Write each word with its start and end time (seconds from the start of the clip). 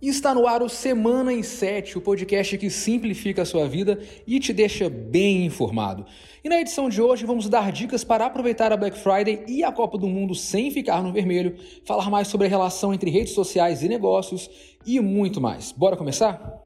E 0.00 0.08
está 0.08 0.34
no 0.34 0.46
ar 0.46 0.62
o 0.62 0.68
Semana 0.68 1.32
em 1.32 1.42
7, 1.42 1.96
o 1.96 2.02
podcast 2.02 2.58
que 2.58 2.68
simplifica 2.68 3.42
a 3.42 3.46
sua 3.46 3.66
vida 3.66 3.98
e 4.26 4.38
te 4.38 4.52
deixa 4.52 4.90
bem 4.90 5.46
informado. 5.46 6.04
E 6.44 6.50
na 6.50 6.60
edição 6.60 6.90
de 6.90 7.00
hoje 7.00 7.24
vamos 7.24 7.48
dar 7.48 7.72
dicas 7.72 8.04
para 8.04 8.26
aproveitar 8.26 8.72
a 8.72 8.76
Black 8.76 8.98
Friday 8.98 9.44
e 9.48 9.64
a 9.64 9.72
Copa 9.72 9.96
do 9.96 10.06
Mundo 10.06 10.34
sem 10.34 10.70
ficar 10.70 11.02
no 11.02 11.12
vermelho, 11.12 11.56
falar 11.86 12.10
mais 12.10 12.28
sobre 12.28 12.46
a 12.46 12.50
relação 12.50 12.92
entre 12.92 13.10
redes 13.10 13.32
sociais 13.32 13.82
e 13.82 13.88
negócios 13.88 14.50
e 14.84 15.00
muito 15.00 15.40
mais. 15.40 15.72
Bora 15.72 15.96
começar? 15.96 16.65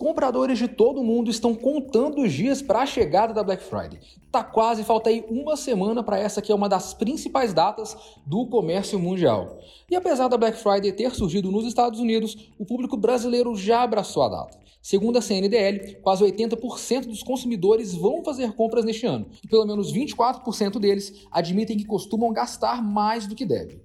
Compradores 0.00 0.58
de 0.58 0.66
todo 0.66 1.04
mundo 1.04 1.30
estão 1.30 1.54
contando 1.54 2.22
os 2.22 2.32
dias 2.32 2.62
para 2.62 2.80
a 2.80 2.86
chegada 2.86 3.34
da 3.34 3.42
Black 3.42 3.62
Friday. 3.62 4.00
Tá 4.32 4.42
quase, 4.42 4.82
falta 4.82 5.10
aí 5.10 5.22
uma 5.28 5.58
semana 5.58 6.02
para 6.02 6.18
essa 6.18 6.40
que 6.40 6.50
é 6.50 6.54
uma 6.54 6.70
das 6.70 6.94
principais 6.94 7.52
datas 7.52 7.94
do 8.24 8.46
comércio 8.46 8.98
mundial. 8.98 9.58
E 9.90 9.94
apesar 9.94 10.28
da 10.28 10.38
Black 10.38 10.56
Friday 10.56 10.90
ter 10.90 11.14
surgido 11.14 11.52
nos 11.52 11.66
Estados 11.66 12.00
Unidos, 12.00 12.50
o 12.58 12.64
público 12.64 12.96
brasileiro 12.96 13.54
já 13.54 13.82
abraçou 13.82 14.22
a 14.22 14.30
data. 14.30 14.58
Segundo 14.80 15.18
a 15.18 15.20
CNDL, 15.20 15.96
quase 15.96 16.24
80% 16.24 17.04
dos 17.04 17.22
consumidores 17.22 17.94
vão 17.94 18.24
fazer 18.24 18.54
compras 18.54 18.86
neste 18.86 19.04
ano, 19.04 19.26
e 19.44 19.48
pelo 19.48 19.66
menos 19.66 19.92
24% 19.92 20.78
deles 20.78 21.26
admitem 21.30 21.76
que 21.76 21.84
costumam 21.84 22.32
gastar 22.32 22.82
mais 22.82 23.26
do 23.26 23.34
que 23.34 23.44
devem. 23.44 23.82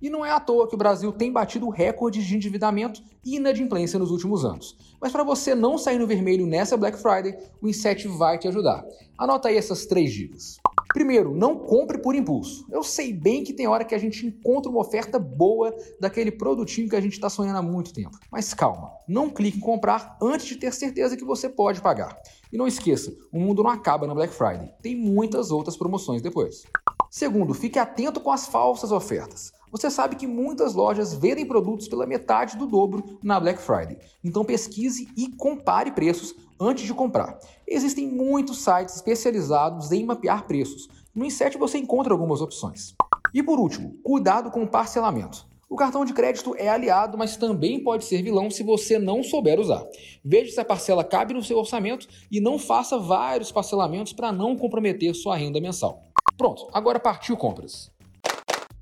E 0.00 0.08
não 0.08 0.24
é 0.24 0.30
à 0.30 0.38
toa 0.38 0.68
que 0.68 0.74
o 0.74 0.78
Brasil 0.78 1.12
tem 1.12 1.32
batido 1.32 1.68
recordes 1.68 2.24
de 2.24 2.36
endividamento 2.36 3.02
e 3.24 3.36
inadimplência 3.36 3.98
nos 3.98 4.10
últimos 4.10 4.44
anos. 4.44 4.76
Mas 5.00 5.12
para 5.12 5.24
você 5.24 5.54
não 5.54 5.76
sair 5.76 5.98
no 5.98 6.06
vermelho 6.06 6.46
nessa 6.46 6.76
Black 6.76 6.98
Friday, 6.98 7.36
o 7.60 7.68
Inset 7.68 8.06
vai 8.08 8.38
te 8.38 8.48
ajudar. 8.48 8.84
Anota 9.18 9.48
aí 9.48 9.56
essas 9.56 9.86
três 9.86 10.12
dicas. 10.12 10.58
Primeiro, 10.92 11.34
não 11.34 11.56
compre 11.56 11.98
por 11.98 12.14
impulso. 12.14 12.64
Eu 12.70 12.82
sei 12.82 13.12
bem 13.12 13.44
que 13.44 13.52
tem 13.52 13.66
hora 13.66 13.84
que 13.84 13.94
a 13.94 13.98
gente 13.98 14.26
encontra 14.26 14.70
uma 14.70 14.80
oferta 14.80 15.18
boa 15.18 15.74
daquele 16.00 16.30
produtinho 16.30 16.88
que 16.88 16.96
a 16.96 17.00
gente 17.00 17.12
está 17.12 17.28
sonhando 17.28 17.58
há 17.58 17.62
muito 17.62 17.92
tempo. 17.92 18.16
Mas 18.30 18.54
calma, 18.54 18.90
não 19.06 19.28
clique 19.28 19.58
em 19.58 19.60
comprar 19.60 20.16
antes 20.22 20.46
de 20.46 20.56
ter 20.56 20.72
certeza 20.72 21.16
que 21.16 21.24
você 21.24 21.48
pode 21.48 21.80
pagar. 21.82 22.16
E 22.52 22.56
não 22.56 22.66
esqueça, 22.66 23.12
o 23.32 23.38
mundo 23.38 23.62
não 23.62 23.70
acaba 23.70 24.06
na 24.06 24.14
Black 24.14 24.32
Friday. 24.32 24.70
Tem 24.80 24.96
muitas 24.96 25.50
outras 25.50 25.76
promoções 25.76 26.22
depois. 26.22 26.62
Segundo, 27.10 27.54
fique 27.54 27.78
atento 27.78 28.20
com 28.20 28.30
as 28.30 28.46
falsas 28.46 28.92
ofertas. 28.92 29.52
Você 29.70 29.90
sabe 29.90 30.16
que 30.16 30.26
muitas 30.26 30.74
lojas 30.74 31.14
vendem 31.14 31.46
produtos 31.46 31.88
pela 31.88 32.06
metade 32.06 32.56
do 32.56 32.66
dobro 32.66 33.18
na 33.22 33.38
Black 33.38 33.60
Friday. 33.60 33.98
Então 34.24 34.44
pesquise 34.44 35.08
e 35.16 35.28
compare 35.36 35.92
preços 35.92 36.34
antes 36.60 36.84
de 36.84 36.94
comprar. 36.94 37.38
Existem 37.66 38.08
muitos 38.08 38.58
sites 38.62 38.96
especializados 38.96 39.92
em 39.92 40.04
mapear 40.04 40.46
preços. 40.46 40.88
No 41.14 41.24
Inset 41.24 41.58
você 41.58 41.78
encontra 41.78 42.12
algumas 42.12 42.40
opções. 42.40 42.94
E 43.32 43.42
por 43.42 43.58
último, 43.58 43.94
cuidado 44.02 44.50
com 44.50 44.62
o 44.62 44.68
parcelamento. 44.68 45.46
O 45.68 45.76
cartão 45.76 46.02
de 46.02 46.14
crédito 46.14 46.54
é 46.56 46.66
aliado, 46.66 47.18
mas 47.18 47.36
também 47.36 47.82
pode 47.82 48.06
ser 48.06 48.22
vilão 48.22 48.50
se 48.50 48.62
você 48.62 48.98
não 48.98 49.22
souber 49.22 49.60
usar. 49.60 49.84
Veja 50.24 50.50
se 50.50 50.60
a 50.60 50.64
parcela 50.64 51.04
cabe 51.04 51.34
no 51.34 51.42
seu 51.44 51.58
orçamento 51.58 52.08
e 52.30 52.40
não 52.40 52.58
faça 52.58 52.98
vários 52.98 53.52
parcelamentos 53.52 54.14
para 54.14 54.32
não 54.32 54.56
comprometer 54.56 55.14
sua 55.14 55.36
renda 55.36 55.60
mensal. 55.60 56.02
Pronto, 56.38 56.68
agora 56.72 57.00
partiu 57.00 57.36
compras. 57.36 57.90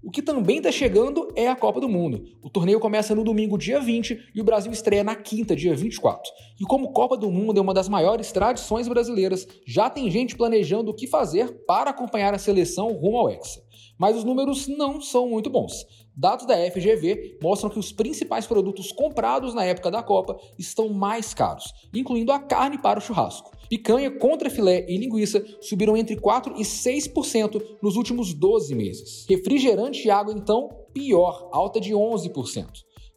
O 0.04 0.10
que 0.10 0.20
também 0.20 0.58
está 0.58 0.70
chegando 0.70 1.32
é 1.34 1.48
a 1.48 1.56
Copa 1.56 1.80
do 1.80 1.88
Mundo. 1.88 2.22
O 2.42 2.50
torneio 2.50 2.78
começa 2.78 3.14
no 3.14 3.24
domingo, 3.24 3.56
dia 3.56 3.80
20, 3.80 4.30
e 4.34 4.40
o 4.42 4.44
Brasil 4.44 4.70
estreia 4.70 5.02
na 5.02 5.16
quinta, 5.16 5.56
dia 5.56 5.74
24. 5.74 6.30
E 6.60 6.64
como 6.64 6.92
Copa 6.92 7.16
do 7.16 7.30
Mundo 7.30 7.58
é 7.58 7.62
uma 7.62 7.72
das 7.72 7.88
maiores 7.88 8.30
tradições 8.30 8.86
brasileiras, 8.86 9.48
já 9.66 9.88
tem 9.88 10.10
gente 10.10 10.36
planejando 10.36 10.90
o 10.90 10.94
que 10.94 11.06
fazer 11.06 11.64
para 11.66 11.90
acompanhar 11.90 12.34
a 12.34 12.38
seleção 12.38 12.92
rumo 12.92 13.16
ao 13.16 13.30
Hexa. 13.30 13.62
Mas 13.98 14.16
os 14.16 14.22
números 14.22 14.68
não 14.68 15.00
são 15.00 15.26
muito 15.26 15.48
bons. 15.48 15.86
Dados 16.18 16.46
da 16.46 16.56
FGV 16.70 17.36
mostram 17.42 17.68
que 17.68 17.78
os 17.78 17.92
principais 17.92 18.46
produtos 18.46 18.90
comprados 18.90 19.52
na 19.52 19.66
época 19.66 19.90
da 19.90 20.02
Copa 20.02 20.38
estão 20.58 20.88
mais 20.88 21.34
caros, 21.34 21.74
incluindo 21.92 22.32
a 22.32 22.38
carne 22.38 22.78
para 22.78 22.98
o 22.98 23.02
churrasco. 23.02 23.52
Picanha, 23.68 24.10
contra 24.10 24.48
filé 24.48 24.86
e 24.88 24.96
linguiça 24.96 25.44
subiram 25.60 25.94
entre 25.94 26.16
4% 26.16 26.54
e 26.56 26.62
6% 26.62 27.62
nos 27.82 27.96
últimos 27.96 28.32
12 28.32 28.74
meses. 28.74 29.26
Refrigerante 29.28 30.06
e 30.06 30.10
água, 30.10 30.32
então, 30.32 30.70
pior, 30.94 31.50
alta 31.52 31.78
de 31.78 31.92
11%. 31.92 32.66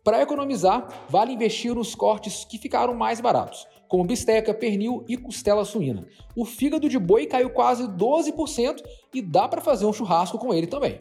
Para 0.04 0.22
economizar, 0.22 1.06
vale 1.08 1.32
investir 1.32 1.74
nos 1.74 1.96
cortes 1.96 2.44
que 2.44 2.58
ficaram 2.58 2.94
mais 2.94 3.22
baratos, 3.22 3.66
como 3.88 4.04
bisteca, 4.04 4.54
pernil 4.54 5.06
e 5.08 5.16
costela 5.16 5.64
suína. 5.64 6.06
O 6.36 6.44
fígado 6.44 6.90
de 6.90 7.00
boi 7.00 7.26
caiu 7.26 7.50
quase 7.52 7.84
12% 7.84 8.84
e 9.14 9.22
dá 9.22 9.48
para 9.48 9.62
fazer 9.62 9.86
um 9.86 9.94
churrasco 9.94 10.38
com 10.38 10.54
ele 10.54 10.68
também. 10.68 11.00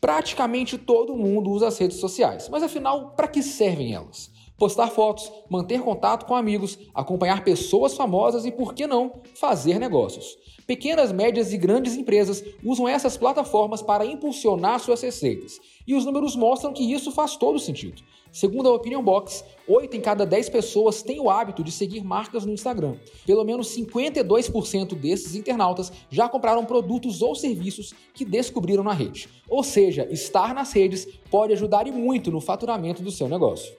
Praticamente 0.00 0.78
todo 0.78 1.16
mundo 1.16 1.50
usa 1.50 1.68
as 1.68 1.78
redes 1.78 1.98
sociais, 1.98 2.48
mas 2.48 2.62
afinal, 2.62 3.10
para 3.16 3.28
que 3.28 3.42
servem 3.42 3.94
elas? 3.94 4.30
Postar 4.58 4.88
fotos, 4.88 5.30
manter 5.48 5.80
contato 5.80 6.26
com 6.26 6.34
amigos, 6.34 6.76
acompanhar 6.92 7.44
pessoas 7.44 7.94
famosas 7.94 8.44
e, 8.44 8.50
por 8.50 8.74
que 8.74 8.88
não, 8.88 9.20
fazer 9.34 9.78
negócios. 9.78 10.36
Pequenas, 10.66 11.12
médias 11.12 11.52
e 11.52 11.56
grandes 11.56 11.96
empresas 11.96 12.42
usam 12.64 12.88
essas 12.88 13.16
plataformas 13.16 13.80
para 13.80 14.04
impulsionar 14.04 14.80
suas 14.80 15.00
receitas, 15.00 15.60
e 15.86 15.94
os 15.94 16.04
números 16.04 16.34
mostram 16.34 16.72
que 16.72 16.82
isso 16.92 17.12
faz 17.12 17.36
todo 17.36 17.58
sentido. 17.60 18.02
Segundo 18.32 18.68
a 18.68 18.74
Opinion 18.74 19.02
Box, 19.02 19.44
8 19.66 19.96
em 19.96 20.00
cada 20.00 20.26
10 20.26 20.48
pessoas 20.50 21.02
têm 21.02 21.20
o 21.20 21.30
hábito 21.30 21.62
de 21.62 21.70
seguir 21.70 22.04
marcas 22.04 22.44
no 22.44 22.52
Instagram. 22.52 22.96
Pelo 23.24 23.44
menos 23.44 23.68
52% 23.68 24.94
desses 24.96 25.36
internautas 25.36 25.92
já 26.10 26.28
compraram 26.28 26.64
produtos 26.64 27.22
ou 27.22 27.34
serviços 27.34 27.94
que 28.12 28.24
descobriram 28.24 28.82
na 28.82 28.92
rede. 28.92 29.28
Ou 29.48 29.62
seja, 29.62 30.06
estar 30.10 30.52
nas 30.52 30.72
redes 30.72 31.06
pode 31.30 31.52
ajudar 31.52 31.86
e 31.86 31.92
muito 31.92 32.30
no 32.30 32.40
faturamento 32.40 33.02
do 33.02 33.10
seu 33.10 33.28
negócio. 33.28 33.72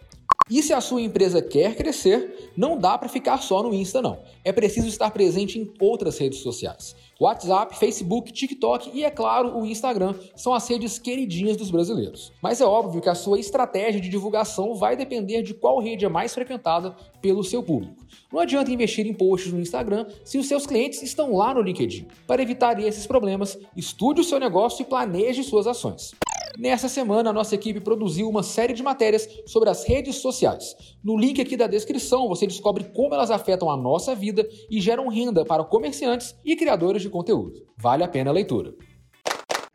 E 0.49 0.63
se 0.63 0.73
a 0.73 0.81
sua 0.81 1.01
empresa 1.01 1.41
quer 1.41 1.75
crescer, 1.75 2.51
não 2.57 2.77
dá 2.77 2.97
para 2.97 3.07
ficar 3.07 3.37
só 3.37 3.61
no 3.61 3.73
Insta 3.73 4.01
não. 4.01 4.19
É 4.43 4.51
preciso 4.51 4.87
estar 4.87 5.11
presente 5.11 5.59
em 5.59 5.71
outras 5.79 6.17
redes 6.17 6.39
sociais. 6.39 6.95
WhatsApp, 7.19 7.77
Facebook, 7.77 8.31
TikTok 8.31 8.91
e, 8.93 9.03
é 9.03 9.11
claro, 9.11 9.57
o 9.57 9.65
Instagram 9.65 10.15
são 10.35 10.53
as 10.53 10.67
redes 10.67 10.97
queridinhas 10.97 11.57
dos 11.57 11.69
brasileiros. 11.69 12.31
Mas 12.41 12.61
é 12.61 12.65
óbvio 12.65 13.01
que 13.01 13.09
a 13.09 13.15
sua 13.15 13.39
estratégia 13.39 14.01
de 14.01 14.09
divulgação 14.09 14.73
vai 14.73 14.95
depender 14.95 15.43
de 15.43 15.53
qual 15.53 15.79
rede 15.79 16.05
é 16.05 16.09
mais 16.09 16.33
frequentada 16.33 16.95
pelo 17.21 17.43
seu 17.43 17.61
público. 17.61 18.05
Não 18.31 18.39
adianta 18.39 18.71
investir 18.71 19.05
em 19.05 19.13
posts 19.13 19.51
no 19.51 19.59
Instagram 19.59 20.07
se 20.23 20.37
os 20.37 20.47
seus 20.47 20.65
clientes 20.65 21.03
estão 21.03 21.35
lá 21.35 21.53
no 21.53 21.61
LinkedIn. 21.61 22.07
Para 22.25 22.41
evitar 22.41 22.79
esses 22.79 23.05
problemas, 23.05 23.59
estude 23.75 24.21
o 24.21 24.23
seu 24.23 24.39
negócio 24.39 24.81
e 24.81 24.85
planeje 24.85 25.43
suas 25.43 25.67
ações. 25.67 26.15
Nessa 26.57 26.89
semana, 26.89 27.29
a 27.29 27.33
nossa 27.33 27.55
equipe 27.55 27.79
produziu 27.79 28.27
uma 28.27 28.43
série 28.43 28.73
de 28.73 28.83
matérias 28.83 29.27
sobre 29.45 29.69
as 29.69 29.83
redes 29.83 30.17
sociais. 30.17 30.75
No 31.03 31.17
link 31.17 31.41
aqui 31.41 31.55
da 31.55 31.67
descrição, 31.67 32.27
você 32.27 32.47
descobre 32.47 32.85
como 32.85 33.13
elas 33.13 33.31
afetam 33.31 33.69
a 33.69 33.77
nossa 33.77 34.15
vida 34.15 34.47
e 34.69 34.81
geram 34.81 35.07
renda 35.07 35.45
para 35.45 35.63
comerciantes 35.63 36.35
e 36.43 36.55
criadores 36.55 37.01
de 37.01 37.09
conteúdo. 37.09 37.65
Vale 37.77 38.03
a 38.03 38.07
pena 38.07 38.29
a 38.29 38.33
leitura. 38.33 38.73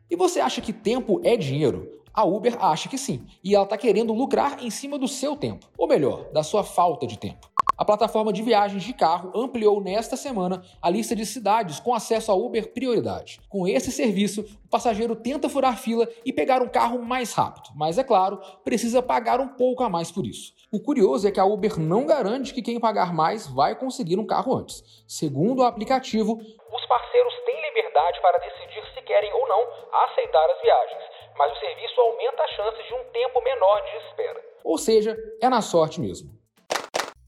E 0.09 0.15
você 0.15 0.39
acha 0.39 0.61
que 0.61 0.73
tempo 0.73 1.19
é 1.23 1.35
dinheiro? 1.35 1.91
A 2.13 2.23
Uber 2.23 2.55
acha 2.63 2.87
que 2.87 2.97
sim, 2.97 3.25
e 3.43 3.53
ela 3.53 3.65
está 3.65 3.77
querendo 3.77 4.13
lucrar 4.13 4.63
em 4.63 4.69
cima 4.69 4.97
do 4.97 5.07
seu 5.07 5.35
tempo, 5.35 5.67
ou 5.77 5.87
melhor, 5.87 6.31
da 6.31 6.43
sua 6.43 6.63
falta 6.63 7.05
de 7.05 7.19
tempo. 7.19 7.54
A 7.77 7.83
plataforma 7.83 8.31
de 8.31 8.41
viagens 8.41 8.83
de 8.83 8.93
carro 8.93 9.33
ampliou 9.35 9.81
nesta 9.81 10.15
semana 10.15 10.63
a 10.81 10.89
lista 10.89 11.13
de 11.13 11.25
cidades 11.25 11.77
com 11.77 11.93
acesso 11.93 12.31
a 12.31 12.35
Uber 12.35 12.71
Prioridade. 12.71 13.41
Com 13.49 13.67
esse 13.67 13.91
serviço, 13.91 14.45
o 14.65 14.69
passageiro 14.69 15.13
tenta 15.13 15.49
furar 15.49 15.77
fila 15.77 16.07
e 16.25 16.31
pegar 16.31 16.61
um 16.61 16.69
carro 16.69 17.01
mais 17.01 17.33
rápido, 17.33 17.71
mas 17.75 17.97
é 17.97 18.03
claro, 18.03 18.39
precisa 18.63 19.03
pagar 19.03 19.41
um 19.41 19.49
pouco 19.49 19.83
a 19.83 19.89
mais 19.89 20.09
por 20.09 20.25
isso. 20.25 20.53
O 20.71 20.79
curioso 20.79 21.27
é 21.27 21.31
que 21.31 21.39
a 21.39 21.43
Uber 21.43 21.77
não 21.77 22.05
garante 22.05 22.53
que 22.53 22.61
quem 22.61 22.79
pagar 22.79 23.13
mais 23.13 23.45
vai 23.45 23.75
conseguir 23.75 24.17
um 24.17 24.25
carro 24.25 24.55
antes. 24.55 24.81
Segundo 25.05 25.59
o 25.59 25.65
aplicativo, 25.65 26.31
os 26.31 26.85
parceiros 26.87 27.33
têm 27.45 27.61
liberdade 27.61 28.21
para 28.21 28.37
decidir 28.37 28.83
se 28.93 29.01
querem 29.01 29.33
ou 29.33 29.49
não 29.49 29.61
aceitar 30.05 30.49
as 30.49 30.61
viagens, 30.61 31.03
mas 31.37 31.51
o 31.51 31.59
serviço 31.59 31.99
aumenta 31.99 32.41
a 32.41 32.47
chance 32.47 32.87
de 32.87 32.93
um 32.93 33.03
tempo 33.11 33.43
menor 33.43 33.81
de 33.81 34.07
espera. 34.07 34.41
Ou 34.63 34.77
seja, 34.77 35.17
é 35.41 35.49
na 35.49 35.61
sorte 35.61 35.99
mesmo. 35.99 36.44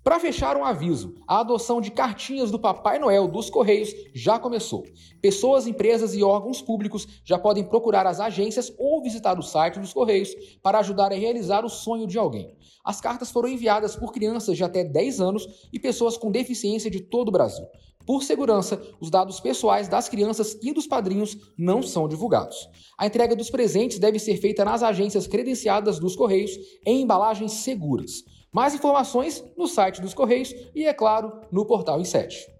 Para 0.07 0.21
fechar 0.21 0.55
um 0.55 0.63
aviso, 0.63 1.15
a 1.27 1.41
adoção 1.41 1.81
de 1.81 1.91
cartinhas 1.91 2.49
do 2.49 2.57
Papai 2.57 2.97
Noel 2.97 3.27
dos 3.27 3.49
Correios 3.49 3.93
já 4.13 4.39
começou. 4.39 4.85
Pessoas, 5.21 5.67
empresas 5.67 6.15
e 6.15 6.23
órgãos 6.23 6.61
públicos 6.61 7.05
já 7.25 7.37
podem 7.37 7.65
procurar 7.65 8.07
as 8.07 8.21
agências 8.21 8.71
ou 8.77 9.03
visitar 9.03 9.37
o 9.37 9.43
site 9.43 9.81
dos 9.81 9.91
Correios 9.91 10.33
para 10.63 10.79
ajudar 10.79 11.11
a 11.11 11.15
realizar 11.15 11.65
o 11.65 11.69
sonho 11.69 12.07
de 12.07 12.17
alguém. 12.17 12.55
As 12.85 13.01
cartas 13.01 13.31
foram 13.31 13.49
enviadas 13.49 13.97
por 13.97 14.13
crianças 14.13 14.55
de 14.55 14.63
até 14.63 14.81
10 14.81 15.19
anos 15.19 15.67
e 15.73 15.77
pessoas 15.77 16.15
com 16.15 16.31
deficiência 16.31 16.89
de 16.89 17.01
todo 17.01 17.27
o 17.27 17.33
Brasil. 17.33 17.65
Por 18.05 18.23
segurança, 18.23 18.81
os 19.01 19.09
dados 19.09 19.41
pessoais 19.41 19.89
das 19.89 20.07
crianças 20.07 20.57
e 20.63 20.71
dos 20.71 20.87
padrinhos 20.87 21.37
não 21.57 21.83
são 21.83 22.07
divulgados. 22.07 22.69
A 22.97 23.05
entrega 23.05 23.35
dos 23.35 23.49
presentes 23.49 23.99
deve 23.99 24.19
ser 24.19 24.37
feita 24.37 24.63
nas 24.63 24.83
agências 24.83 25.27
credenciadas 25.27 25.99
dos 25.99 26.15
Correios 26.15 26.57
em 26.85 27.01
embalagens 27.01 27.51
seguras. 27.51 28.23
Mais 28.57 28.73
informações 28.73 29.43
no 29.55 29.67
site 29.67 30.01
dos 30.01 30.15
Correios 30.15 30.51
e, 30.73 30.87
é 30.87 30.91
claro, 30.91 31.41
no 31.51 31.63
portal 31.63 32.01
Inset. 32.01 32.51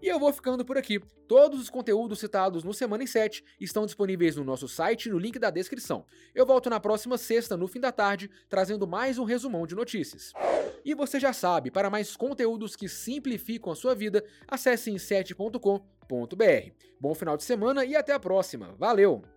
E 0.00 0.08
eu 0.08 0.18
vou 0.18 0.32
ficando 0.32 0.64
por 0.64 0.78
aqui. 0.78 0.98
Todos 1.28 1.60
os 1.60 1.68
conteúdos 1.68 2.20
citados 2.20 2.64
no 2.64 2.72
Semana 2.72 3.04
em 3.04 3.06
7 3.06 3.44
estão 3.60 3.84
disponíveis 3.84 4.34
no 4.34 4.42
nosso 4.42 4.66
site 4.66 5.10
no 5.10 5.18
link 5.18 5.38
da 5.38 5.50
descrição. 5.50 6.06
Eu 6.34 6.46
volto 6.46 6.70
na 6.70 6.80
próxima 6.80 7.18
sexta, 7.18 7.54
no 7.54 7.68
fim 7.68 7.80
da 7.80 7.92
tarde, 7.92 8.30
trazendo 8.48 8.86
mais 8.86 9.18
um 9.18 9.24
resumão 9.24 9.66
de 9.66 9.74
notícias. 9.74 10.32
E 10.82 10.94
você 10.94 11.20
já 11.20 11.34
sabe, 11.34 11.70
para 11.70 11.90
mais 11.90 12.16
conteúdos 12.16 12.74
que 12.74 12.88
simplificam 12.88 13.74
a 13.74 13.76
sua 13.76 13.94
vida, 13.94 14.24
acesse 14.48 14.90
em 14.90 14.96
7.com.br. 14.96 16.70
Bom 16.98 17.14
final 17.14 17.36
de 17.36 17.44
semana 17.44 17.84
e 17.84 17.94
até 17.94 18.14
a 18.14 18.18
próxima. 18.18 18.74
Valeu! 18.78 19.33